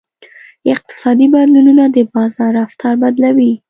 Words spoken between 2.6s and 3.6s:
رفتار بدلوي.